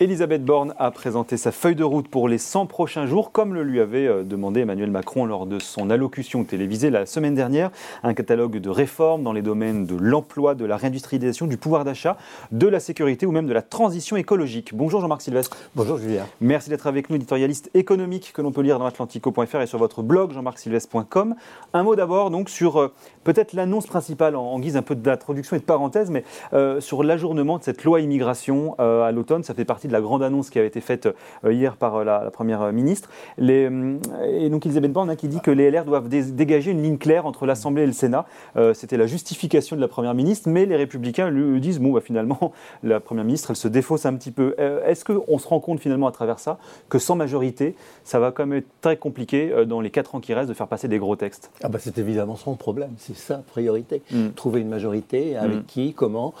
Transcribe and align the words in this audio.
Elisabeth 0.00 0.44
Borne 0.44 0.74
a 0.78 0.92
présenté 0.92 1.36
sa 1.36 1.50
feuille 1.50 1.74
de 1.74 1.82
route 1.82 2.06
pour 2.06 2.28
les 2.28 2.38
100 2.38 2.66
prochains 2.66 3.06
jours, 3.06 3.32
comme 3.32 3.52
le 3.52 3.64
lui 3.64 3.80
avait 3.80 4.06
euh, 4.06 4.22
demandé 4.22 4.60
Emmanuel 4.60 4.92
Macron 4.92 5.26
lors 5.26 5.44
de 5.44 5.58
son 5.58 5.90
allocution 5.90 6.44
télévisée 6.44 6.88
la 6.88 7.04
semaine 7.04 7.34
dernière. 7.34 7.72
Un 8.04 8.14
catalogue 8.14 8.58
de 8.58 8.70
réformes 8.70 9.24
dans 9.24 9.32
les 9.32 9.42
domaines 9.42 9.86
de 9.86 9.96
l'emploi, 9.96 10.54
de 10.54 10.64
la 10.64 10.76
réindustrialisation, 10.76 11.48
du 11.48 11.56
pouvoir 11.56 11.84
d'achat, 11.84 12.16
de 12.52 12.68
la 12.68 12.78
sécurité 12.78 13.26
ou 13.26 13.32
même 13.32 13.48
de 13.48 13.52
la 13.52 13.60
transition 13.60 14.16
écologique. 14.16 14.70
Bonjour 14.72 15.00
Jean-Marc 15.00 15.22
Sylvestre. 15.22 15.56
Bonjour 15.74 15.98
Julien. 15.98 16.26
Merci 16.40 16.70
d'être 16.70 16.86
avec 16.86 17.10
nous, 17.10 17.16
éditorialiste 17.16 17.68
économique 17.74 18.32
que 18.32 18.40
l'on 18.40 18.52
peut 18.52 18.62
lire 18.62 18.78
dans 18.78 18.86
atlantico.fr 18.86 19.62
et 19.62 19.66
sur 19.66 19.80
votre 19.80 20.02
blog 20.04 20.30
jean-marc-sylvestre.com. 20.30 21.34
Un 21.72 21.82
mot 21.82 21.96
d'abord 21.96 22.30
donc 22.30 22.50
sur 22.50 22.80
euh, 22.80 22.92
peut-être 23.24 23.52
l'annonce 23.52 23.88
principale 23.88 24.36
en, 24.36 24.60
guise 24.60 24.76
un 24.76 24.82
peu 24.82 24.94
d'introduction 24.94 25.56
et 25.56 25.58
de 25.58 25.64
parenthèse, 25.64 26.08
mais 26.12 26.22
euh, 26.52 26.80
sur 26.80 27.02
l'ajournement 27.02 27.58
de 27.58 27.64
cette 27.64 27.82
loi 27.82 28.00
immigration 28.00 28.78
à 28.78 29.10
l'automne. 29.10 29.42
Ça 29.42 29.54
fait 29.54 29.64
partie 29.64 29.87
de 29.88 29.92
la 29.92 30.00
grande 30.00 30.22
annonce 30.22 30.50
qui 30.50 30.58
avait 30.58 30.68
été 30.68 30.80
faite 30.80 31.08
euh, 31.44 31.52
hier 31.52 31.76
par 31.76 31.96
euh, 31.96 32.04
la, 32.04 32.30
Première 32.30 32.72
ministre. 32.72 33.08
Les, 33.36 33.68
euh, 33.68 33.98
et 34.24 34.48
donc 34.50 34.64
Elisabeth 34.66 34.92
Borne 34.92 35.10
hein, 35.10 35.16
qui 35.16 35.28
dit 35.28 35.40
que 35.40 35.50
les 35.50 35.70
LR 35.70 35.84
doivent 35.84 36.08
dégager 36.08 36.70
une 36.70 36.82
ligne 36.82 36.98
claire 36.98 37.26
entre 37.26 37.46
l'Assemblée 37.46 37.82
et 37.82 37.86
le 37.86 37.92
Sénat. 37.92 38.26
C'était 38.74 38.96
la 38.96 39.06
justification 39.06 39.76
de 39.76 39.80
la 39.80 39.88
Première 39.88 40.14
ministre, 40.14 40.48
mais 40.48 40.66
les 40.66 40.76
Républicains 40.76 41.30
lui 41.30 41.60
disent, 41.60 41.80
bon, 41.80 41.92
bah, 41.92 42.00
finalement, 42.00 42.52
la 42.82 43.00
Première 43.00 43.24
ministre, 43.24 43.50
elle 43.50 43.56
se 43.56 43.68
défausse 43.68 44.06
un 44.06 44.14
petit 44.14 44.30
peu. 44.30 44.54
Est-ce 44.84 45.04
qu'on 45.04 45.38
se 45.38 45.48
rend 45.48 45.60
compte 45.60 45.80
finalement 45.80 46.06
à 46.06 46.12
travers 46.12 46.38
ça 46.38 46.58
que 46.88 46.98
sans 46.98 47.16
majorité, 47.16 47.74
ça 48.04 48.18
va 48.18 48.30
quand 48.30 48.46
même 48.46 48.58
être 48.58 48.68
très 48.80 48.96
compliqué 48.96 49.64
dans 49.66 49.80
les 49.80 49.90
quatre 49.90 50.14
ans 50.14 50.20
qui 50.20 50.34
restent 50.34 50.50
de 50.50 50.54
faire 50.54 50.68
passer 50.68 50.86
des 50.86 50.98
gros 50.98 51.16
textes? 51.16 51.50
Ah 51.62 51.68
bah, 51.68 51.78
C'est 51.80 51.98
évidemment 51.98 52.36
son 52.36 52.54
problème, 52.54 52.90
c'est 52.98 53.16
sa 53.16 53.38
priorité. 53.38 54.02
Mm. 54.10 54.28
Trouver 54.36 54.60
une 54.60 54.68
majorité, 54.68 55.36
avec 55.36 55.58
mm. 55.58 55.64
qui, 55.66 55.94
comment. 55.94 56.34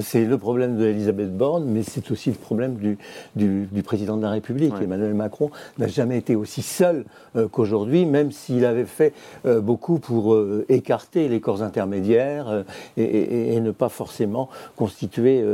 c'est 0.00 0.24
le 0.24 0.38
problème 0.38 0.76
de 0.76 0.86
Elisabeth 0.86 1.36
Borne, 1.36 1.64
mais 1.66 1.82
c'est 1.82 2.10
aussi 2.10 2.30
le 2.30 2.36
problème 2.36 2.76
du, 2.80 3.82
président 3.82 4.16
de 4.16 4.22
la 4.22 4.30
République. 4.30 4.74
Emmanuel 4.80 5.14
Macron 5.14 5.50
n'a 5.78 5.88
jamais 5.88 6.18
été 6.18 6.36
aussi 6.36 6.62
seul 6.62 7.04
euh, 7.36 7.48
qu'aujourd'hui, 7.48 8.06
même 8.06 8.32
s'il 8.32 8.64
avait 8.64 8.84
fait 8.84 9.12
euh, 9.46 9.60
beaucoup 9.60 9.98
pour 9.98 10.34
euh, 10.34 10.64
écarter 10.68 11.28
les 11.28 11.40
corps 11.40 11.62
intermédiaires 11.62 12.64
et, 12.96 13.60
ne 13.60 13.70
pas 13.72 13.90
forcément 13.90 14.48
constituer 14.74 15.44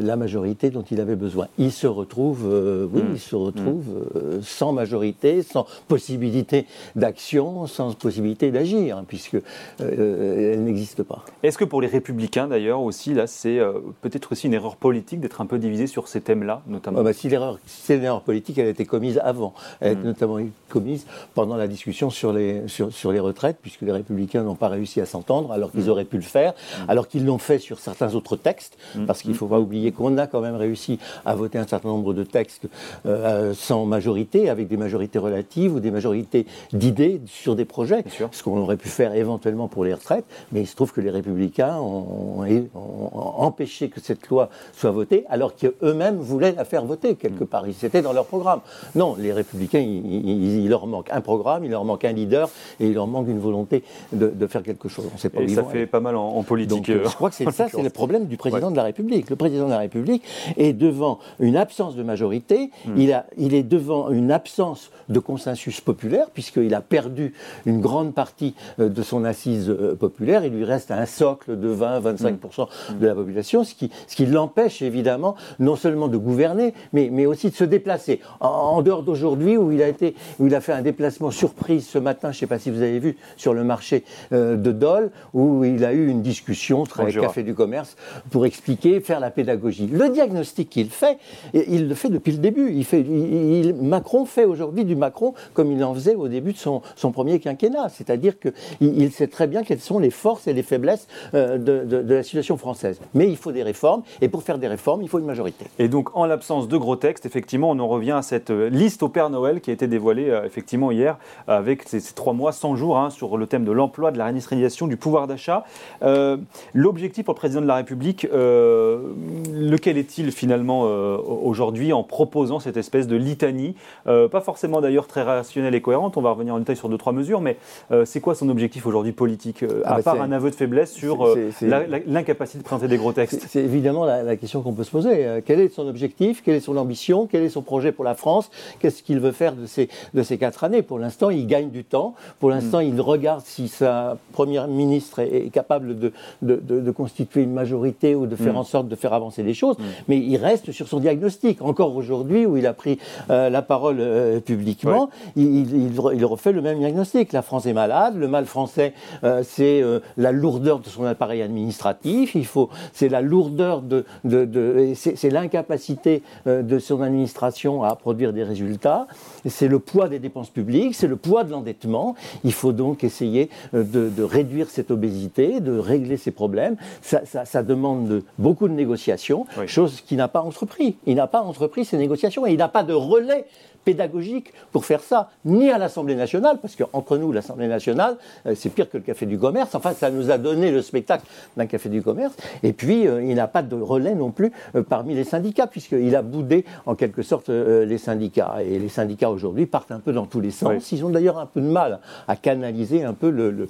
la 0.00 0.14
majorité 0.14 0.70
dont 0.70 0.82
il 0.82 1.00
avait 1.00 1.16
besoin. 1.16 1.48
Il 1.58 1.72
se 1.72 1.88
retrouve, 1.88 2.46
oui, 2.92 3.02
mm. 3.02 3.10
il 3.14 3.18
se 3.18 3.34
retrouve 3.34 3.84
mm. 4.14 4.42
sans 4.42 4.72
majorité, 4.72 5.42
sans 5.42 5.66
possibilité 5.88 6.66
d'action, 6.94 7.66
sans 7.66 7.94
possibilité 7.94 8.52
d'agir, 8.52 8.98
hein, 8.98 9.04
puisque 9.08 9.38
elle 9.80 10.62
n'existe 10.62 11.02
pas. 11.02 11.24
Est-ce 11.42 11.58
que 11.58 11.64
pour 11.64 11.80
les 11.80 11.88
Républicains, 11.88 12.46
d'ailleurs, 12.46 12.80
aussi, 12.80 13.12
là, 13.12 13.26
c'est 13.26 13.58
peut-être 14.02 14.32
aussi 14.32 14.46
une 14.46 14.54
erreur 14.54 14.76
politique 14.76 15.20
d'être 15.20 15.40
un 15.40 15.46
peu 15.46 15.58
divisé 15.58 15.88
sur 15.88 16.06
ces 16.06 16.20
thèmes-là 16.20 16.62
notamment 16.68 17.00
ah 17.00 17.02
bah, 17.02 17.12
Si 17.12 17.28
l'erreur, 17.28 17.58
l'erreur 17.88 18.22
politique, 18.22 18.58
elle 18.58 18.66
a 18.66 18.70
été 18.70 18.84
commise 18.84 19.20
avant. 19.22 19.54
Elle 19.80 19.88
a 19.88 19.92
été 19.92 20.02
hmm. 20.02 20.06
notamment 20.06 20.38
commise 20.68 21.06
pendant 21.34 21.56
la 21.56 21.66
discussion 21.66 22.10
sur 22.10 22.32
les, 22.32 22.68
sur, 22.68 22.92
sur 22.92 23.12
les 23.12 23.20
retraites, 23.20 23.58
puisque 23.60 23.82
les 23.82 23.92
Républicains 23.92 24.42
n'ont 24.42 24.54
pas 24.54 24.68
réussi 24.68 25.00
à 25.00 25.06
s'entendre, 25.06 25.52
alors 25.52 25.70
qu'ils 25.70 25.86
hmm. 25.86 25.90
auraient 25.90 26.04
pu 26.04 26.16
le 26.16 26.22
faire, 26.22 26.52
hmm. 26.52 26.90
alors 26.90 27.08
qu'ils 27.08 27.24
l'ont 27.24 27.38
fait 27.38 27.58
sur 27.58 27.78
certains 27.78 28.14
autres 28.14 28.36
textes, 28.36 28.76
parce 29.06 29.22
qu'il 29.22 29.30
ne 29.30 29.36
faut 29.36 29.46
pas 29.46 29.60
oublier 29.60 29.92
qu'on 29.92 30.18
a 30.18 30.26
quand 30.26 30.40
même 30.40 30.56
réussi 30.56 30.98
à 31.24 31.34
voter 31.34 31.58
un 31.58 31.66
certain 31.66 31.88
nombre 31.88 32.14
de 32.14 32.24
textes 32.24 32.66
euh, 33.06 33.54
sans 33.54 33.86
majorité, 33.86 34.50
avec 34.50 34.68
des 34.68 34.76
majorités 34.76 35.18
relatives 35.18 35.74
ou 35.74 35.80
des 35.80 35.90
majorités 35.90 36.46
d'idées 36.72 37.20
sur 37.26 37.56
des 37.56 37.64
projets, 37.64 38.04
ce 38.30 38.42
qu'on 38.42 38.58
aurait 38.58 38.76
pu 38.76 38.88
faire 38.88 39.14
éventuellement 39.14 39.68
pour 39.68 39.84
les 39.84 39.94
retraites, 39.94 40.24
mais 40.52 40.60
il 40.60 40.66
se 40.66 40.76
trouve 40.76 40.92
que 40.92 41.00
les 41.00 41.10
Républicains 41.10 41.76
ont, 41.78 42.42
ont, 42.42 42.68
ont 42.74 43.34
empêché 43.38 43.88
que 43.88 44.00
cette 44.00 44.28
loi 44.28 44.50
soit 44.72 44.90
votée, 44.90 45.24
alors 45.28 45.54
qu'eux-mêmes 45.54 46.18
voulaient 46.18 46.57
la 46.58 46.64
faire 46.64 46.84
voter 46.84 47.14
quelque 47.14 47.44
part. 47.44 47.64
C'était 47.72 48.02
dans 48.02 48.12
leur 48.12 48.26
programme. 48.26 48.60
Non, 48.94 49.16
les 49.18 49.32
Républicains, 49.32 49.78
il, 49.78 50.68
leur 50.68 50.86
manque 50.86 51.08
un 51.10 51.20
programme, 51.20 51.64
il 51.64 51.70
leur 51.70 51.84
manque 51.84 52.04
un 52.04 52.12
leader 52.12 52.50
et 52.80 52.88
il 52.88 52.94
leur 52.94 53.06
manque 53.06 53.28
une 53.28 53.38
volonté 53.38 53.84
de, 54.12 54.46
faire 54.46 54.62
quelque 54.62 54.88
chose. 54.88 55.06
On 55.14 55.18
sait 55.18 55.28
pas 55.28 55.42
et 55.42 55.48
ça 55.48 55.62
fait 55.64 55.86
pas 55.86 56.00
mal 56.00 56.16
en, 56.16 56.42
politique. 56.42 56.88
Euh, 56.88 57.04
je 57.04 57.14
crois 57.14 57.30
que 57.30 57.36
c'est 57.36 57.50
ça, 57.50 57.68
c'est 57.68 57.82
le 57.82 57.90
problème 57.90 58.26
du 58.26 58.36
président 58.36 58.70
de 58.70 58.76
la 58.76 58.82
République. 58.82 59.30
Le 59.30 59.36
président 59.36 59.66
de 59.66 59.70
la 59.70 59.78
République 59.78 60.24
est 60.56 60.72
devant 60.72 61.18
une 61.38 61.56
absence 61.56 61.94
de 61.94 62.02
majorité, 62.02 62.70
hmm. 62.86 62.96
il, 62.96 63.12
a, 63.12 63.26
il 63.36 63.54
est 63.54 63.62
devant 63.62 64.10
une 64.10 64.32
absence 64.32 64.90
de 65.08 65.20
consensus 65.20 65.80
populaire, 65.80 66.30
puisqu'il 66.32 66.74
a 66.74 66.80
perdu 66.80 67.34
une 67.66 67.80
grande 67.80 68.14
partie 68.14 68.54
euh, 68.80 68.88
de 68.88 69.02
son 69.02 69.24
assise 69.24 69.70
euh, 69.70 69.94
populaire. 69.94 70.44
Il 70.44 70.52
lui 70.52 70.64
reste 70.64 70.90
un 70.90 71.06
socle 71.06 71.58
de 71.58 71.74
20-25% 71.74 72.62
hmm. 72.62 72.98
de 72.98 73.06
la 73.06 73.14
population, 73.14 73.62
ce 73.62 73.74
qui, 73.74 73.90
ce 74.06 74.16
qui 74.16 74.26
l'empêche 74.26 74.82
évidemment 74.82 75.36
non 75.58 75.76
seulement 75.76 76.08
de 76.08 76.16
gouverner, 76.16 76.47
mais, 76.92 77.10
mais 77.12 77.26
aussi 77.26 77.50
de 77.50 77.54
se 77.54 77.64
déplacer. 77.64 78.20
En, 78.40 78.82
dehors 78.82 79.02
d'aujourd'hui, 79.02 79.56
où 79.56 79.72
il 79.72 79.82
a 79.82 79.88
été, 79.88 80.14
où 80.38 80.46
il 80.46 80.54
a 80.54 80.60
fait 80.60 80.72
un 80.72 80.82
déplacement 80.82 81.30
surprise 81.30 81.86
ce 81.86 81.98
matin, 81.98 82.30
je 82.30 82.36
ne 82.36 82.40
sais 82.40 82.46
pas 82.46 82.58
si 82.58 82.70
vous 82.70 82.82
avez 82.82 82.98
vu, 82.98 83.16
sur 83.36 83.54
le 83.54 83.64
marché 83.64 84.04
euh, 84.32 84.56
de 84.56 84.72
Dole, 84.72 85.10
où 85.34 85.64
il 85.64 85.84
a 85.84 85.92
eu 85.92 86.08
une 86.08 86.22
discussion 86.22 86.84
avec 86.98 87.14
le 87.14 87.22
Café 87.22 87.42
du 87.42 87.54
Commerce 87.54 87.96
pour 88.30 88.46
expliquer, 88.46 89.00
faire 89.00 89.20
la 89.20 89.30
pédagogie. 89.30 89.86
Le 89.86 90.08
diagnostic 90.08 90.70
qu'il 90.70 90.90
fait, 90.90 91.18
il 91.54 91.88
le 91.88 91.94
fait 91.94 92.08
depuis 92.08 92.32
le 92.32 92.38
début. 92.38 92.72
Il 92.72 92.84
fait, 92.84 93.00
il, 93.00 93.74
Macron 93.74 94.24
fait 94.24 94.44
aujourd'hui 94.44 94.84
du 94.84 94.96
Macron 94.96 95.34
comme 95.54 95.72
il 95.72 95.82
en 95.84 95.94
faisait 95.94 96.14
au 96.14 96.28
début 96.28 96.52
de 96.52 96.58
son, 96.58 96.82
son 96.96 97.12
premier 97.12 97.40
quinquennat. 97.40 97.88
C'est-à-dire 97.88 98.38
qu'il 98.38 98.52
il 98.80 99.12
sait 99.12 99.28
très 99.28 99.46
bien 99.46 99.62
quelles 99.62 99.80
sont 99.80 99.98
les 99.98 100.10
forces 100.10 100.46
et 100.46 100.52
les 100.52 100.62
faiblesses 100.62 101.06
euh, 101.34 101.58
de, 101.58 101.84
de, 101.84 102.02
de, 102.02 102.14
la 102.14 102.22
situation 102.22 102.56
française. 102.56 103.00
Mais 103.14 103.28
il 103.28 103.36
faut 103.36 103.52
des 103.52 103.62
réformes, 103.62 104.02
et 104.20 104.28
pour 104.28 104.42
faire 104.42 104.58
des 104.58 104.68
réformes, 104.68 105.02
il 105.02 105.08
faut 105.08 105.18
une 105.18 105.26
majorité. 105.26 105.66
Et 105.78 105.88
donc, 105.88 106.16
en 106.16 106.24
l'absence 106.38 106.68
de 106.68 106.76
gros 106.76 106.94
textes, 106.94 107.26
effectivement, 107.26 107.68
on 107.68 107.80
en 107.80 107.88
revient 107.88 108.12
à 108.12 108.22
cette 108.22 108.50
euh, 108.50 108.68
liste 108.68 109.02
au 109.02 109.08
Père 109.08 109.28
Noël 109.28 109.60
qui 109.60 109.70
a 109.70 109.72
été 109.72 109.88
dévoilée 109.88 110.30
euh, 110.30 110.44
effectivement 110.44 110.92
hier 110.92 111.16
avec 111.48 111.82
ces, 111.82 112.00
trois 112.14 112.32
mois, 112.32 112.52
100 112.52 112.76
jours 112.76 112.96
hein, 112.96 113.10
sur 113.10 113.36
le 113.36 113.48
thème 113.48 113.64
de 113.64 113.72
l'emploi, 113.72 114.12
de 114.12 114.18
la 114.18 114.26
réindustrialisation, 114.26 114.86
du 114.86 114.96
pouvoir 114.96 115.26
d'achat. 115.26 115.64
Euh, 116.02 116.36
l'objectif 116.74 117.24
pour 117.24 117.34
le 117.34 117.38
président 117.38 117.60
de 117.60 117.66
la 117.66 117.74
République, 117.74 118.28
lequel 118.32 119.98
est-il 119.98 120.30
finalement 120.30 120.82
aujourd'hui 120.82 121.92
en 121.92 122.04
proposant 122.04 122.60
cette 122.60 122.76
espèce 122.76 123.06
de 123.06 123.16
litanie 123.16 123.74
Pas 124.04 124.40
forcément 124.40 124.80
d'ailleurs 124.80 125.06
très 125.06 125.22
rationnelle 125.22 125.74
et 125.74 125.80
cohérente, 125.80 126.16
on 126.16 126.22
va 126.22 126.30
revenir 126.30 126.54
en 126.54 126.58
détail 126.58 126.76
sur 126.76 126.88
deux, 126.88 126.98
trois 126.98 127.12
mesures, 127.12 127.40
mais 127.40 127.56
c'est 128.04 128.20
quoi 128.20 128.34
son 128.34 128.48
objectif 128.48 128.86
aujourd'hui 128.86 129.12
politique, 129.12 129.62
à 129.62 129.66
ah 129.84 129.96
bah 129.96 130.02
part 130.02 130.22
un 130.22 130.32
aveu 130.32 130.50
de 130.50 130.54
faiblesse 130.54 130.92
sur 130.92 131.26
l'incapacité 131.62 132.58
de 132.58 132.64
présenter 132.64 132.88
des 132.88 132.98
gros 132.98 133.12
textes? 133.12 133.46
C'est 133.48 133.64
évidemment 133.64 134.04
la, 134.04 134.22
la 134.22 134.36
question 134.36 134.62
qu'on 134.62 134.72
peut 134.72 134.84
se 134.84 134.90
poser. 134.90 135.40
Quel 135.44 135.60
est 135.60 135.68
son 135.68 135.88
objectif, 135.88 136.27
quelle 136.44 136.56
est 136.56 136.60
son 136.60 136.76
ambition, 136.76 137.26
quel 137.26 137.42
est 137.42 137.48
son 137.48 137.62
projet 137.62 137.92
pour 137.92 138.04
la 138.04 138.14
France, 138.14 138.50
qu'est-ce 138.80 139.02
qu'il 139.02 139.20
veut 139.20 139.32
faire 139.32 139.54
de 139.54 139.66
ces, 139.66 139.88
de 140.14 140.22
ces 140.22 140.38
quatre 140.38 140.64
années? 140.64 140.82
Pour 140.82 140.98
l'instant, 140.98 141.30
il 141.30 141.46
gagne 141.46 141.70
du 141.70 141.84
temps. 141.84 142.14
Pour 142.38 142.50
l'instant, 142.50 142.80
il 142.80 143.00
regarde 143.00 143.42
si 143.44 143.68
sa 143.68 144.16
première 144.32 144.68
ministre 144.68 145.20
est, 145.20 145.50
capable 145.52 145.98
de, 145.98 146.12
de, 146.42 146.90
constituer 146.90 147.42
une 147.42 147.52
majorité 147.52 148.14
ou 148.14 148.26
de 148.26 148.36
faire 148.36 148.54
mm. 148.54 148.58
en 148.58 148.64
sorte 148.64 148.88
de 148.88 148.96
faire 148.96 149.12
avancer 149.12 149.42
les 149.42 149.54
choses. 149.54 149.78
Mm. 149.78 149.82
Mais 150.08 150.18
il 150.18 150.36
reste 150.36 150.72
sur 150.72 150.88
son 150.88 151.00
diagnostic. 151.00 151.62
Encore 151.62 151.94
aujourd'hui, 151.96 152.46
où 152.46 152.56
il 152.56 152.66
a 152.66 152.72
pris 152.72 152.98
euh, 153.30 153.50
la 153.50 153.62
parole 153.62 153.98
euh, 154.00 154.40
publiquement, 154.40 155.10
il, 155.36 155.92
il, 155.92 156.24
refait 156.24 156.52
le 156.52 156.62
même 156.62 156.78
diagnostic. 156.78 157.32
La 157.32 157.42
France 157.42 157.66
est 157.66 157.72
malade. 157.72 158.16
Le 158.16 158.28
mal 158.28 158.46
français, 158.46 158.92
euh, 159.24 159.42
c'est 159.44 159.82
la 160.16 160.32
lourdeur 160.32 160.80
de 160.80 160.88
son 160.88 161.04
appareil 161.04 161.42
administratif. 161.42 162.34
Il 162.34 162.46
faut, 162.46 162.68
c'est 162.92 163.08
la 163.08 163.20
lourdeur 163.20 163.82
de, 163.82 164.04
de 164.24 164.92
c'est 164.94 165.30
l'incapacité 165.30 166.17
euh, 166.46 166.62
de 166.62 166.78
son 166.78 167.02
administration 167.02 167.82
à 167.82 167.94
produire 167.96 168.32
des 168.32 168.44
résultats, 168.44 169.06
c'est 169.46 169.68
le 169.68 169.78
poids 169.78 170.08
des 170.08 170.18
dépenses 170.18 170.50
publiques, 170.50 170.94
c'est 170.94 171.06
le 171.06 171.16
poids 171.16 171.44
de 171.44 171.50
l'endettement. 171.50 172.14
Il 172.44 172.52
faut 172.52 172.72
donc 172.72 173.04
essayer 173.04 173.50
euh, 173.74 173.84
de, 173.84 174.22
réduire 174.22 174.68
cette 174.70 174.90
obésité, 174.90 175.60
de 175.60 175.78
régler 175.78 176.16
ces 176.16 176.30
problèmes. 176.30 176.76
Ça, 177.02 177.62
demande 177.62 178.22
beaucoup 178.38 178.68
de 178.68 178.72
négociations, 178.72 179.46
chose 179.66 180.00
qu'il 180.00 180.18
n'a 180.18 180.28
pas 180.28 180.40
entrepris. 180.40 180.96
Il 181.06 181.16
n'a 181.16 181.26
pas 181.26 181.40
entrepris 181.40 181.84
ces 181.84 181.96
négociations 181.96 182.46
et 182.46 182.52
il 182.52 182.58
n'a 182.58 182.68
pas 182.68 182.82
de 182.82 182.92
relais 182.92 183.46
pédagogique 183.84 184.52
pour 184.72 184.84
faire 184.84 185.00
ça, 185.00 185.30
ni 185.44 185.70
à 185.70 185.78
l'Assemblée 185.78 186.14
nationale, 186.14 186.58
parce 186.60 186.76
qu'entre 186.76 187.16
nous, 187.16 187.32
l'Assemblée 187.32 187.68
nationale, 187.68 188.16
euh, 188.46 188.54
c'est 188.54 188.68
pire 188.68 188.90
que 188.90 188.98
le 188.98 189.02
Café 189.02 189.26
du 189.26 189.38
Commerce. 189.38 189.74
Enfin, 189.74 189.92
ça 189.92 190.10
nous 190.10 190.30
a 190.30 190.38
donné 190.38 190.70
le 190.70 190.82
spectacle 190.82 191.24
d'un 191.56 191.66
Café 191.66 191.88
du 191.88 192.02
Commerce. 192.02 192.34
Et 192.62 192.72
puis, 192.72 193.06
euh, 193.06 193.22
il 193.22 193.34
n'a 193.34 193.48
pas 193.48 193.62
de 193.62 193.74
relais 193.74 194.14
non 194.14 194.30
plus 194.30 194.52
euh, 194.74 194.82
parmi 194.82 195.14
les 195.14 195.24
syndicats, 195.24 195.66
puisqu'il 195.66 196.14
a 196.14 196.22
boudé 196.22 196.64
en 196.86 196.94
quelque 196.94 197.22
sorte 197.22 197.48
les 197.48 197.98
syndicats. 197.98 198.56
Et 198.62 198.78
les 198.78 198.88
syndicats 198.88 199.30
aujourd'hui 199.30 199.66
partent 199.66 199.92
un 199.92 200.00
peu 200.00 200.12
dans 200.12 200.26
tous 200.26 200.40
les 200.40 200.50
sens. 200.50 200.92
Ils 200.92 201.04
ont 201.04 201.10
d'ailleurs 201.10 201.38
un 201.38 201.46
peu 201.46 201.60
de 201.60 201.66
mal 201.66 202.00
à 202.26 202.36
canaliser 202.36 203.04
un 203.04 203.14
peu 203.14 203.30
le, 203.30 203.68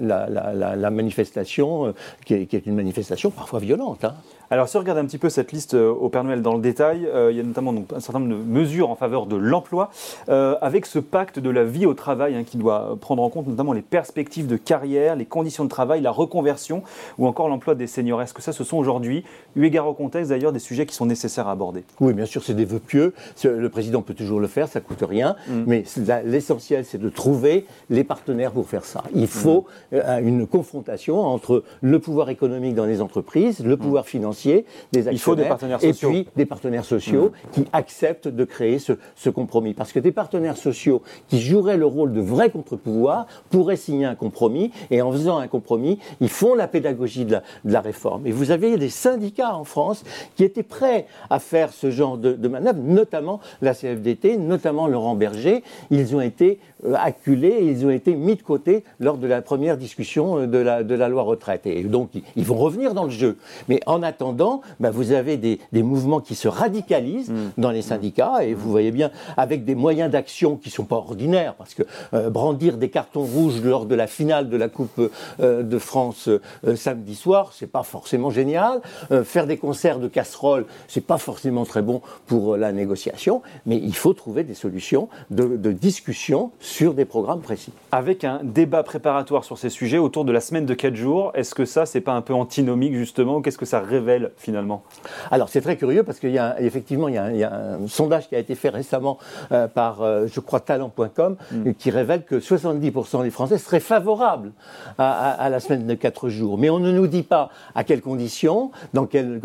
la, 0.00 0.90
manifestation, 0.90 1.94
qui 2.24 2.34
est, 2.34 2.66
une 2.66 2.74
manifestation 2.74 3.30
parfois 3.30 3.60
violente. 3.60 4.04
Hein. 4.04 4.14
Alors, 4.50 4.68
si 4.68 4.76
on 4.76 4.80
regarde 4.80 4.98
un 4.98 5.06
petit 5.06 5.18
peu 5.18 5.30
cette 5.30 5.52
liste 5.52 5.74
au 5.74 6.08
Père 6.08 6.24
Noël 6.24 6.42
dans 6.42 6.54
le 6.54 6.60
détail, 6.60 7.08
il 7.30 7.36
y 7.36 7.40
a 7.40 7.42
notamment 7.42 7.72
donc, 7.72 7.92
un 7.92 8.00
certain 8.00 8.20
nombre 8.20 8.36
de 8.36 8.42
mesures 8.54 8.90
en 8.90 8.94
faveur 8.94 9.26
de 9.26 9.36
l'emploi, 9.36 9.90
avec 10.28 10.86
ce 10.86 10.98
pacte 10.98 11.38
de 11.38 11.50
la 11.50 11.64
vie 11.64 11.86
au 11.86 11.94
travail 11.94 12.36
hein, 12.36 12.44
qui 12.44 12.56
doit 12.56 12.96
prendre 13.00 13.22
en 13.22 13.30
compte 13.30 13.46
notamment 13.46 13.72
les 13.72 13.82
perspectives 13.82 14.46
de 14.46 14.56
carrière, 14.56 15.16
les 15.16 15.24
conditions 15.24 15.64
de 15.64 15.68
travail, 15.68 16.00
la 16.00 16.10
reconversion 16.10 16.82
ou 17.18 17.26
encore 17.26 17.48
l'emploi 17.48 17.74
des 17.74 17.86
seniors. 17.86 18.22
Est-ce 18.22 18.34
que 18.34 18.42
ça, 18.42 18.52
ce 18.52 18.64
sont 18.64 18.76
aujourd'hui, 18.76 19.24
eu 19.56 19.64
égard 19.64 19.86
au 19.86 19.94
contexte 19.94 20.30
d'ailleurs, 20.30 20.52
des 20.52 20.58
sujets 20.58 20.86
qui 20.86 20.94
sont 20.94 21.06
nécessaires 21.06 21.48
à 21.48 21.52
aborder? 21.52 21.84
Oui, 22.00 22.12
bien 22.12 22.26
sûr, 22.26 22.42
c'est 22.42 22.54
des 22.54 22.64
vœux 22.64 22.78
pieux. 22.78 23.14
Le 23.44 23.68
président 23.68 24.02
peut 24.02 24.14
toujours 24.14 24.40
le 24.40 24.46
faire, 24.46 24.68
ça 24.68 24.80
ne 24.80 24.84
coûte 24.84 25.02
rien. 25.08 25.36
Mm. 25.48 25.64
Mais 25.66 25.84
l'essentiel, 26.24 26.84
c'est 26.84 26.98
de 26.98 27.08
trouver 27.08 27.66
les 27.90 28.04
partenaires 28.04 28.52
pour 28.52 28.68
faire 28.68 28.84
ça. 28.84 29.02
Il 29.14 29.26
faut 29.26 29.66
mm. 29.92 29.96
euh, 29.96 30.18
une 30.20 30.46
confrontation 30.46 31.20
entre 31.20 31.64
le 31.80 31.98
pouvoir 31.98 32.30
économique 32.30 32.74
dans 32.74 32.86
les 32.86 33.00
entreprises, 33.00 33.60
le 33.60 33.76
mm. 33.76 33.78
pouvoir 33.78 34.06
financier 34.06 34.64
des 34.92 35.08
actionnaires, 35.08 35.12
Il 35.12 35.18
faut 35.18 35.34
des 35.34 35.44
partenaires 35.44 35.80
sociaux. 35.80 36.10
et 36.10 36.12
puis 36.12 36.28
des 36.36 36.46
partenaires 36.46 36.84
sociaux 36.84 37.32
qui 37.52 37.64
acceptent 37.72 38.28
de 38.28 38.43
créer 38.44 38.78
ce, 38.78 39.30
compromis. 39.30 39.74
Parce 39.74 39.92
que 39.92 39.98
des 39.98 40.12
partenaires 40.12 40.56
sociaux 40.56 41.02
qui 41.28 41.40
joueraient 41.40 41.76
le 41.76 41.86
rôle 41.86 42.12
de 42.12 42.20
vrais 42.20 42.50
contre-pouvoirs 42.50 43.26
pourraient 43.50 43.76
signer 43.76 44.04
un 44.04 44.14
compromis 44.14 44.70
et 44.90 45.02
en 45.02 45.10
faisant 45.12 45.38
un 45.38 45.48
compromis, 45.48 45.98
ils 46.20 46.28
font 46.28 46.54
la 46.54 46.68
pédagogie 46.68 47.24
de 47.24 47.38
la, 47.64 47.80
réforme. 47.80 48.26
Et 48.26 48.32
vous 48.32 48.50
avez 48.50 48.76
des 48.76 48.88
syndicats 48.88 49.54
en 49.54 49.64
France 49.64 50.04
qui 50.36 50.44
étaient 50.44 50.62
prêts 50.62 51.06
à 51.30 51.38
faire 51.38 51.72
ce 51.72 51.90
genre 51.90 52.16
de 52.18 52.48
manœuvre, 52.48 52.80
notamment 52.82 53.40
la 53.60 53.74
CFDT, 53.74 54.36
notamment 54.36 54.86
Laurent 54.86 55.14
Berger. 55.14 55.62
Ils 55.90 56.14
ont 56.14 56.20
été 56.20 56.60
euh, 56.86 56.94
acculés 56.98 57.58
ils 57.62 57.86
ont 57.86 57.90
été 57.90 58.14
mis 58.14 58.36
de 58.36 58.42
côté 58.42 58.84
lors 59.00 59.16
de 59.16 59.26
la 59.26 59.42
première 59.42 59.76
discussion 59.76 60.40
euh, 60.40 60.46
de 60.46 60.58
la, 60.58 60.82
de 60.82 60.94
la 60.94 61.08
loi 61.08 61.22
retraite. 61.22 61.66
Et 61.66 61.82
donc, 61.82 62.10
ils 62.36 62.44
vont 62.44 62.56
revenir 62.56 62.94
dans 62.94 63.04
le 63.04 63.10
jeu. 63.10 63.36
Mais 63.68 63.80
en 63.86 64.02
attendant, 64.02 64.60
bah, 64.80 64.90
vous 64.90 65.12
avez 65.12 65.36
des, 65.36 65.60
des, 65.72 65.82
mouvements 65.82 66.20
qui 66.20 66.34
se 66.34 66.48
radicalisent 66.48 67.30
mmh. 67.30 67.52
dans 67.58 67.70
les 67.70 67.82
syndicats, 67.82 68.44
et 68.44 68.54
vous 68.54 68.70
voyez 68.70 68.90
bien, 68.90 69.10
avec 69.36 69.64
des 69.64 69.74
moyens 69.74 70.10
d'action 70.10 70.56
qui 70.56 70.68
ne 70.68 70.72
sont 70.72 70.84
pas 70.84 70.96
ordinaires, 70.96 71.54
parce 71.54 71.74
que 71.74 71.82
euh, 72.12 72.30
brandir 72.30 72.76
des 72.76 72.88
cartons 72.88 73.24
rouges 73.24 73.62
lors 73.62 73.86
de 73.86 73.94
la 73.94 74.06
finale 74.06 74.48
de 74.48 74.56
la 74.56 74.68
Coupe 74.68 75.10
de 75.40 75.78
France 75.78 76.28
samedi 76.74 77.14
soir, 77.14 77.52
c'est 77.54 77.70
pas 77.70 77.82
forcément 77.82 78.30
génial. 78.30 78.80
faire 79.24 79.46
des 79.46 79.56
concerts 79.56 79.98
de 79.98 80.08
casseroles, 80.08 80.66
c'est 80.88 81.04
pas 81.04 81.18
forcément 81.18 81.64
très 81.64 81.82
bon 81.82 82.00
pour 82.26 82.56
la 82.56 82.72
négociation, 82.72 83.42
mais 83.66 83.76
il 83.76 83.94
faut 83.94 84.12
trouver 84.12 84.44
des 84.44 84.54
solutions 84.54 85.08
de, 85.30 85.56
de 85.56 85.72
discussion 85.72 86.50
sur 86.60 86.73
des 86.82 87.04
programmes 87.04 87.40
précis. 87.40 87.72
Avec 87.92 88.24
un 88.24 88.40
débat 88.42 88.82
préparatoire 88.82 89.44
sur 89.44 89.58
ces 89.58 89.70
sujets 89.70 89.98
autour 89.98 90.24
de 90.24 90.32
la 90.32 90.40
semaine 90.40 90.66
de 90.66 90.74
4 90.74 90.96
jours, 90.96 91.30
est-ce 91.34 91.54
que 91.54 91.64
ça, 91.64 91.86
c'est 91.86 92.00
pas 92.00 92.12
un 92.12 92.20
peu 92.20 92.34
antinomique 92.34 92.94
justement 92.94 93.40
Qu'est-ce 93.40 93.58
que 93.58 93.64
ça 93.64 93.80
révèle 93.80 94.32
finalement? 94.36 94.82
Alors 95.30 95.48
c'est 95.48 95.60
très 95.60 95.76
curieux 95.76 96.02
parce 96.02 96.18
qu'il 96.18 96.32
y 96.32 96.38
a 96.38 96.60
effectivement 96.60 97.08
il 97.08 97.14
y 97.14 97.44
a, 97.44 97.54
un 97.54 97.86
sondage 97.86 98.28
qui 98.28 98.34
a 98.34 98.40
été 98.40 98.56
fait 98.56 98.70
récemment 98.70 99.18
euh, 99.52 99.68
par, 99.68 100.02
euh, 100.02 100.26
je 100.26 100.40
crois, 100.40 100.58
talent.com 100.58 101.36
mm. 101.52 101.72
qui 101.74 101.90
révèle 101.90 102.24
que 102.24 102.36
70% 102.36 103.22
des 103.22 103.30
Français 103.30 103.58
seraient 103.58 103.78
favorables 103.78 104.52
à, 104.98 105.48
la 105.48 105.60
semaine 105.60 105.86
de 105.86 105.94
4 105.94 106.28
jours. 106.28 106.58
Mais 106.58 106.70
on 106.70 106.80
ne 106.80 106.90
nous 106.90 107.06
dit 107.06 107.22
pas 107.22 107.50
à 107.76 107.84
quelles 107.84 108.02
conditions, 108.02 108.72
dans 108.92 109.06
quel, 109.06 109.40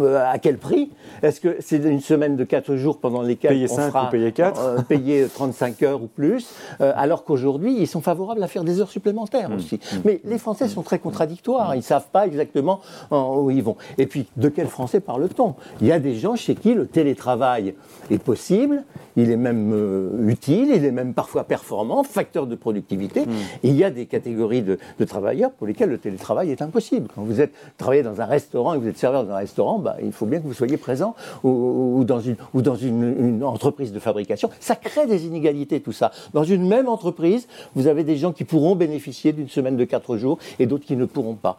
euh, 0.00 0.24
à 0.26 0.38
quel 0.38 0.56
prix. 0.56 0.90
Est-ce 1.22 1.40
que 1.40 1.56
c'est 1.60 1.76
une 1.76 2.00
semaine 2.00 2.36
de 2.36 2.44
4 2.44 2.76
jours 2.76 2.98
pendant 3.00 3.20
lesquels 3.20 3.50
payer 3.50 3.66
on 3.70 3.76
5 3.76 3.88
fera, 3.88 4.06
ou 4.06 4.10
payer 4.10 4.32
4 4.32 4.84
payer 4.86 5.26
35 5.28 5.82
heures 5.82 6.02
ou 6.02 6.06
plus? 6.06 6.53
Euh, 6.80 6.92
alors 6.96 7.24
qu'aujourd'hui, 7.24 7.76
ils 7.78 7.86
sont 7.86 8.00
favorables 8.00 8.42
à 8.42 8.48
faire 8.48 8.64
des 8.64 8.80
heures 8.80 8.90
supplémentaires 8.90 9.50
mmh. 9.50 9.54
aussi. 9.54 9.76
Mmh. 9.76 9.96
Mais 10.04 10.20
les 10.24 10.38
Français 10.38 10.68
sont 10.68 10.82
très 10.82 10.98
contradictoires, 10.98 11.74
ils 11.74 11.78
ne 11.78 11.82
savent 11.82 12.08
pas 12.12 12.26
exactement 12.26 12.80
où 13.10 13.50
ils 13.50 13.62
vont. 13.62 13.76
Et 13.98 14.06
puis, 14.06 14.26
de 14.36 14.48
quel 14.48 14.68
Français 14.68 15.00
parle-t-on? 15.00 15.54
Il 15.80 15.86
y 15.86 15.92
a 15.92 15.98
des 15.98 16.14
gens 16.14 16.36
chez 16.36 16.54
qui 16.54 16.74
le 16.74 16.86
télétravail 16.86 17.74
est 18.10 18.18
possible, 18.18 18.84
il 19.16 19.30
est 19.30 19.36
même 19.36 19.72
euh, 19.72 20.28
utile, 20.28 20.70
il 20.74 20.84
est 20.84 20.90
même 20.90 21.14
parfois 21.14 21.44
performant, 21.44 22.02
facteur 22.02 22.46
de 22.46 22.54
productivité. 22.54 23.26
Mmh. 23.26 23.30
Et 23.62 23.68
il 23.68 23.76
y 23.76 23.84
a 23.84 23.90
des 23.90 24.06
catégories 24.06 24.62
de, 24.62 24.78
travailleurs 25.04 25.50
pour 25.52 25.66
lesquels 25.66 25.90
le 25.90 25.98
télétravail 25.98 26.50
est 26.50 26.62
impossible. 26.62 27.08
Quand 27.14 27.22
vous 27.22 27.40
êtes 27.40 27.52
travaillez 27.76 28.02
dans 28.02 28.20
un 28.20 28.24
restaurant 28.24 28.74
et 28.74 28.78
que 28.78 28.82
vous 28.82 28.88
êtes 28.88 28.96
serveur 28.96 29.24
dans 29.24 29.32
un 29.32 29.38
restaurant, 29.38 29.78
bah, 29.78 29.96
il 30.02 30.12
faut 30.12 30.26
bien 30.26 30.40
que 30.40 30.46
vous 30.46 30.54
soyez 30.54 30.76
présent 30.76 31.14
ou, 31.42 32.04
dans, 32.04 32.20
une, 32.20 32.36
ou 32.54 32.62
dans 32.62 32.74
une, 32.74 33.02
une, 33.18 33.44
entreprise 33.44 33.92
de 33.92 33.98
fabrication. 33.98 34.50
Ça 34.60 34.76
crée 34.76 35.06
des 35.06 35.26
inégalités, 35.26 35.80
tout 35.80 35.92
ça. 35.92 36.10
Dans 36.32 36.43
une 36.44 36.66
même 36.66 36.88
entreprise, 36.88 37.48
vous 37.74 37.86
avez 37.86 38.04
des 38.04 38.16
gens 38.16 38.32
qui 38.32 38.44
pourront 38.44 38.76
bénéficier 38.76 39.32
d'une 39.32 39.48
semaine 39.48 39.76
de 39.76 39.84
quatre 39.84 40.16
jours 40.16 40.38
et 40.58 40.66
d'autres 40.66 40.84
qui 40.84 40.96
ne 40.96 41.04
pourront 41.04 41.34
pas. 41.34 41.56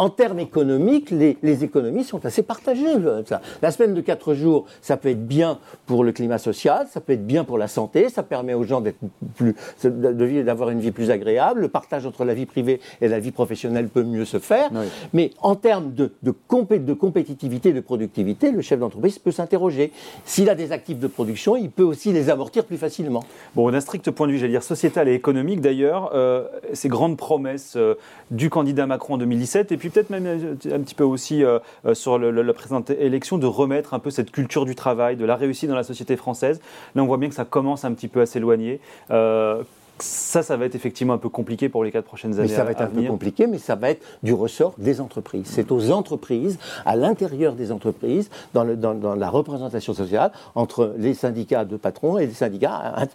En 0.00 0.08
termes 0.08 0.38
économiques, 0.38 1.10
les, 1.10 1.62
économies 1.62 2.04
sont 2.04 2.24
assez 2.24 2.42
partagées. 2.42 2.86
La 3.60 3.70
semaine 3.70 3.92
de 3.92 4.00
4 4.00 4.32
jours, 4.32 4.64
ça 4.80 4.96
peut 4.96 5.10
être 5.10 5.26
bien 5.26 5.58
pour 5.84 6.04
le 6.04 6.12
climat 6.12 6.38
social, 6.38 6.86
ça 6.90 7.02
peut 7.02 7.12
être 7.12 7.26
bien 7.26 7.44
pour 7.44 7.58
la 7.58 7.68
santé, 7.68 8.08
ça 8.08 8.22
permet 8.22 8.54
aux 8.54 8.64
gens 8.64 8.80
d'être 8.80 8.96
plus, 9.36 9.54
d'avoir 9.84 10.70
une 10.70 10.80
vie 10.80 10.90
plus 10.90 11.10
agréable. 11.10 11.60
Le 11.60 11.68
partage 11.68 12.06
entre 12.06 12.24
la 12.24 12.32
vie 12.32 12.46
privée 12.46 12.80
et 13.02 13.08
la 13.08 13.20
vie 13.20 13.30
professionnelle 13.30 13.88
peut 13.88 14.02
mieux 14.02 14.24
se 14.24 14.38
faire. 14.38 14.70
Mais 15.12 15.32
en 15.42 15.54
termes 15.54 15.92
de, 15.92 16.14
de, 16.22 16.32
de 16.32 16.92
compétitivité, 16.94 17.74
de 17.74 17.80
productivité, 17.80 18.52
le 18.52 18.62
chef 18.62 18.80
d'entreprise 18.80 19.18
peut 19.18 19.32
s'interroger. 19.32 19.92
S'il 20.24 20.48
a 20.48 20.54
des 20.54 20.72
actifs 20.72 20.98
de 20.98 21.08
production, 21.08 21.56
il 21.56 21.70
peut 21.70 21.82
aussi 21.82 22.10
les 22.14 22.30
amortir 22.30 22.64
plus 22.64 22.78
facilement. 22.78 23.22
Bon, 23.54 23.70
d'un 23.70 23.80
strict 23.80 24.10
point 24.12 24.28
de 24.28 24.32
vue, 24.32 24.38
j'allais 24.38 24.52
dire 24.52 24.62
sociétal 24.62 25.08
et 25.08 25.12
économique 25.12 25.60
d'ailleurs, 25.60 26.12
euh, 26.14 26.48
ces 26.72 26.88
grandes 26.88 27.18
promesses 27.18 27.74
euh, 27.76 27.96
du 28.30 28.48
candidat 28.48 28.86
Macron 28.86 29.14
en 29.14 29.18
2017 29.18 29.72
et 29.72 29.76
puis 29.76 29.89
peut-être 29.90 30.10
même 30.10 30.26
un 30.26 30.80
petit 30.80 30.94
peu 30.94 31.04
aussi 31.04 31.44
euh, 31.44 31.58
euh, 31.86 31.94
sur 31.94 32.18
la 32.18 32.52
présente 32.54 32.90
élection 32.90 33.38
de 33.38 33.46
remettre 33.46 33.94
un 33.94 33.98
peu 33.98 34.10
cette 34.10 34.30
culture 34.30 34.64
du 34.64 34.74
travail, 34.74 35.16
de 35.16 35.24
la 35.24 35.36
réussite 35.36 35.68
dans 35.68 35.76
la 35.76 35.84
société 35.84 36.16
française. 36.16 36.60
Là, 36.94 37.02
on 37.02 37.06
voit 37.06 37.18
bien 37.18 37.28
que 37.28 37.34
ça 37.34 37.44
commence 37.44 37.84
un 37.84 37.92
petit 37.92 38.08
peu 38.08 38.20
à 38.20 38.26
s'éloigner. 38.26 38.80
Euh, 39.10 39.62
ça, 40.02 40.42
ça 40.42 40.56
va 40.56 40.66
être 40.66 40.74
effectivement 40.74 41.14
un 41.14 41.18
peu 41.18 41.28
compliqué 41.28 41.68
pour 41.68 41.84
les 41.84 41.90
quatre 41.90 42.04
prochaines 42.04 42.34
années. 42.34 42.48
Mais 42.48 42.54
ça 42.54 42.64
va 42.64 42.72
être 42.72 42.80
un 42.80 42.86
peu 42.86 43.02
compliqué, 43.02 43.46
mais 43.46 43.58
ça 43.58 43.74
va 43.74 43.90
être 43.90 44.04
du 44.22 44.32
ressort 44.32 44.74
des 44.78 45.00
entreprises. 45.00 45.46
C'est 45.46 45.72
aux 45.72 45.90
entreprises, 45.90 46.58
à 46.84 46.96
l'intérieur 46.96 47.54
des 47.54 47.72
entreprises, 47.72 48.30
dans, 48.54 48.64
le, 48.64 48.76
dans, 48.76 48.94
dans, 48.94 49.14
la 49.14 49.30
représentation 49.30 49.94
sociale, 49.94 50.32
entre 50.54 50.94
les 50.98 51.14
syndicats 51.14 51.64
de 51.64 51.76
patrons 51.76 52.18
et 52.18 52.26
les 52.26 52.32
syndicats, 52.32 53.06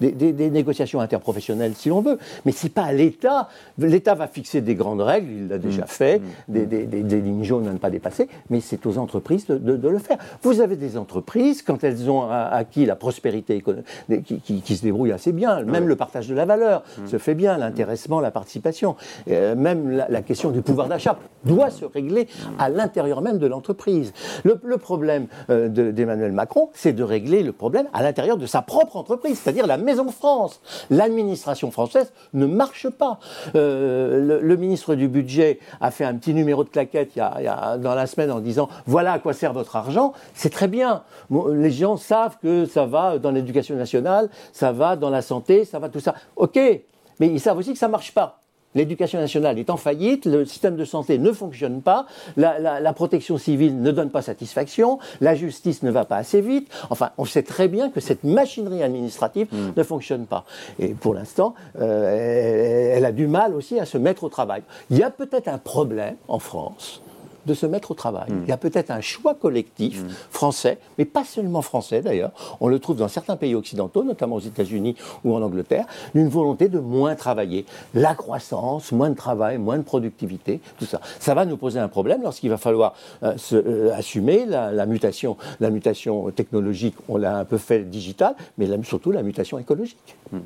des, 0.00 0.12
des, 0.12 0.32
des 0.32 0.50
négociations 0.50 1.00
interprofessionnelles, 1.00 1.74
si 1.74 1.88
l'on 1.88 2.00
veut. 2.00 2.18
Mais 2.44 2.52
c'est 2.52 2.68
pas 2.68 2.84
à 2.84 2.92
l'État. 2.92 3.48
L'État 3.78 4.14
va 4.14 4.26
fixer 4.26 4.60
des 4.60 4.74
grandes 4.74 5.00
règles, 5.00 5.30
il 5.32 5.48
l'a 5.48 5.58
déjà 5.58 5.82
mmh. 5.82 5.88
fait, 5.88 6.18
mmh. 6.18 6.52
des, 6.52 6.66
des, 6.86 7.20
lignes 7.20 7.44
jaunes 7.44 7.68
à 7.68 7.72
ne 7.72 7.78
pas 7.78 7.90
dépasser, 7.90 8.28
mais 8.50 8.60
c'est 8.60 8.86
aux 8.86 8.98
entreprises 8.98 9.46
de, 9.46 9.56
de, 9.58 9.88
le 9.88 9.98
faire. 9.98 10.18
Vous 10.42 10.60
avez 10.60 10.76
des 10.76 10.96
entreprises, 10.96 11.62
quand 11.62 11.84
elles 11.84 12.10
ont 12.10 12.28
acquis 12.30 12.86
la 12.86 12.96
prospérité 12.96 13.56
économique, 13.56 13.84
qui, 14.24 14.40
qui, 14.40 14.62
qui 14.62 14.76
se 14.76 14.82
débrouillent 14.82 15.12
assez 15.12 15.32
bien, 15.32 15.62
même 15.62 15.88
le 15.88 15.96
partage 15.96 16.28
de 16.28 16.31
la 16.34 16.44
valeur 16.44 16.82
mmh. 16.82 17.06
se 17.06 17.18
fait 17.18 17.34
bien, 17.34 17.58
l'intéressement, 17.58 18.20
la 18.20 18.30
participation. 18.30 18.96
Euh, 19.28 19.54
même 19.54 19.90
la, 19.90 20.22
question 20.22 20.50
du 20.50 20.62
pouvoir 20.62 20.88
d'achat 20.88 21.18
doit 21.44 21.70
se 21.70 21.84
régler 21.84 22.28
à 22.58 22.68
l'intérieur 22.68 23.20
même 23.22 23.38
de 23.38 23.46
l'entreprise. 23.46 24.12
Le, 24.44 24.56
problème 24.76 25.26
euh, 25.50 25.68
d'Emmanuel 25.68 26.32
Macron, 26.32 26.70
c'est 26.74 26.92
de 26.92 27.02
régler 27.02 27.42
le 27.42 27.52
problème 27.52 27.86
à 27.92 28.02
l'intérieur 28.02 28.36
de 28.36 28.46
sa 28.46 28.62
propre 28.62 28.96
entreprise, 28.96 29.38
c'est-à-dire 29.38 29.66
la 29.66 29.76
Maison 29.76 30.08
France. 30.10 30.60
L'administration 30.90 31.70
française 31.70 32.12
ne 32.34 32.46
marche 32.46 32.88
pas. 32.88 33.18
Euh, 33.54 34.40
le, 34.40 34.56
ministre 34.56 34.94
du 34.94 35.08
Budget 35.08 35.58
a 35.80 35.90
fait 35.90 36.04
un 36.04 36.14
petit 36.14 36.34
numéro 36.34 36.62
de 36.62 36.68
claquette 36.68 37.12
il 37.16 37.18
y 37.18 37.22
a, 37.22 37.78
dans 37.78 37.94
la 37.94 38.06
semaine 38.06 38.30
en 38.30 38.40
disant 38.40 38.68
voilà 38.86 39.12
à 39.12 39.18
quoi 39.18 39.32
sert 39.32 39.52
votre 39.52 39.76
argent. 39.76 40.12
C'est 40.34 40.50
très 40.50 40.68
bien. 40.68 41.02
les 41.30 41.70
gens 41.70 41.96
savent 41.96 42.36
que 42.40 42.66
ça 42.66 42.86
va 42.86 43.18
dans 43.18 43.30
l'éducation 43.30 43.74
nationale, 43.74 44.28
ça 44.52 44.72
va 44.72 44.96
dans 44.96 45.10
la 45.10 45.22
santé, 45.22 45.64
ça 45.64 45.78
va 45.78 45.88
tout 45.88 46.00
ça. 46.00 46.14
Ok, 46.36 46.56
mais 46.56 47.28
ils 47.28 47.40
savent 47.40 47.58
aussi 47.58 47.72
que 47.72 47.78
ça 47.78 47.86
ne 47.86 47.92
marche 47.92 48.12
pas. 48.12 48.42
L'éducation 48.74 49.20
nationale 49.20 49.58
est 49.58 49.68
en 49.68 49.76
faillite, 49.76 50.24
le 50.24 50.46
système 50.46 50.76
de 50.76 50.84
santé 50.84 51.18
ne 51.18 51.32
fonctionne 51.32 51.82
pas, 51.82 52.06
la, 52.36 52.92
protection 52.94 53.36
civile 53.36 53.82
ne 53.82 53.90
donne 53.90 54.10
pas 54.10 54.22
satisfaction, 54.22 54.98
la 55.20 55.34
justice 55.34 55.82
ne 55.82 55.90
va 55.90 56.04
pas 56.04 56.16
assez 56.16 56.40
vite. 56.40 56.70
Enfin, 56.88 57.10
on 57.18 57.24
sait 57.24 57.42
très 57.42 57.68
bien 57.68 57.90
que 57.90 58.00
cette 58.00 58.24
machinerie 58.24 58.82
administrative 58.82 59.48
hmm. 59.52 59.72
ne 59.76 59.82
fonctionne 59.82 60.26
pas. 60.26 60.44
Et 60.78 60.94
pour 60.94 61.14
l'instant, 61.14 61.54
euh, 61.80 62.94
elle 62.96 63.04
a 63.04 63.12
du 63.12 63.26
mal 63.26 63.54
aussi 63.54 63.78
à 63.78 63.84
se 63.84 63.98
mettre 63.98 64.24
au 64.24 64.28
travail. 64.28 64.62
Il 64.90 64.96
y 64.96 65.02
a 65.02 65.10
peut-être 65.10 65.48
un 65.48 65.58
problème 65.58 66.16
en 66.28 66.38
France 66.38 67.02
de 67.46 67.54
se 67.54 67.66
mettre 67.66 67.90
au 67.90 67.94
travail. 67.94 68.30
Hmm. 68.30 68.42
Il 68.44 68.48
y 68.48 68.52
a 68.52 68.56
peut-être 68.56 68.90
un 68.90 69.00
choix 69.00 69.34
collectif 69.34 70.02
hmm. 70.02 70.08
français, 70.30 70.78
mais 70.98 71.04
pas 71.04 71.24
seulement 71.24 71.62
français 71.62 72.02
d'ailleurs, 72.02 72.32
on 72.60 72.68
le 72.68 72.78
trouve 72.78 72.96
dans 72.96 73.08
certains 73.08 73.36
pays 73.36 73.54
occidentaux, 73.54 74.04
notamment 74.04 74.36
aux 74.36 74.40
États-Unis 74.40 74.96
ou 75.24 75.34
en 75.34 75.42
Angleterre, 75.42 75.86
d'une 76.14 76.28
volonté 76.28 76.68
de 76.68 76.78
moins 76.78 77.14
travailler. 77.14 77.66
La 77.94 78.14
croissance, 78.14 78.92
moins 78.92 79.10
de 79.10 79.16
travail, 79.16 79.58
moins 79.58 79.78
de 79.78 79.82
productivité, 79.82 80.60
tout 80.78 80.86
ça. 80.86 81.00
Ça 81.18 81.34
va 81.34 81.44
nous 81.44 81.56
poser 81.56 81.80
un 81.80 81.88
problème 81.88 82.22
lorsqu'il 82.22 82.50
va 82.50 82.58
falloir 82.58 82.94
euh, 83.22 83.36
se, 83.36 83.56
euh, 83.56 83.94
assumer 83.94 84.46
la, 84.46 84.86
mutation, 84.86 85.36
la 85.60 85.70
mutation 85.70 86.30
technologique, 86.30 86.94
on 87.08 87.16
l'a 87.16 87.38
un 87.38 87.44
peu 87.44 87.58
fait 87.58 87.80
digital, 87.88 88.34
mais 88.58 88.66
surtout 88.84 89.12
la 89.12 89.22
mutation 89.22 89.58
écologique. 89.58 90.16
Hmm. 90.30 90.40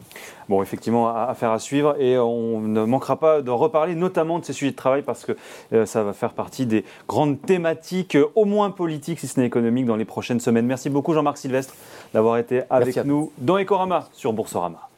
Bon, 0.48 0.62
effectivement, 0.62 1.08
affaire 1.08 1.50
à 1.50 1.58
suivre 1.58 1.96
et 2.00 2.18
on 2.18 2.60
ne 2.60 2.84
manquera 2.84 3.18
pas 3.18 3.42
de 3.42 3.50
reparler 3.50 3.94
notamment 3.94 4.38
de 4.38 4.44
ces 4.44 4.52
sujets 4.52 4.70
de 4.70 4.76
travail 4.76 5.02
parce 5.02 5.24
que 5.24 5.32
euh, 5.72 5.86
ça 5.86 6.02
va 6.02 6.12
faire 6.12 6.32
partie 6.32 6.66
des, 6.66 6.84
grandes 7.08 7.40
thématiques, 7.40 8.16
au 8.34 8.44
moins 8.44 8.70
politiques, 8.70 9.20
si 9.20 9.28
ce 9.28 9.40
n'est 9.40 9.46
économiques, 9.46 9.86
dans 9.86 9.96
les 9.96 10.04
prochaines 10.04 10.40
semaines. 10.40 10.66
Merci 10.66 10.90
beaucoup 10.90 11.12
Jean-Marc 11.12 11.38
Sylvestre 11.38 11.74
d'avoir 12.12 12.38
été 12.38 12.62
avec 12.70 12.96
nous 13.04 13.32
dans 13.38 13.58
Ecorama 13.58 14.08
sur 14.12 14.32
Boursorama. 14.32 14.88